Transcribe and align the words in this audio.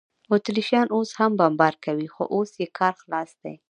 اتریشیان 0.33 0.87
اوس 0.95 1.09
هم 1.19 1.31
بمبار 1.39 1.73
کوي، 1.85 2.07
خو 2.13 2.23
اوس 2.35 2.51
یې 2.61 2.67
کار 2.77 2.93
خلاص 3.01 3.31
دی. 3.41 3.53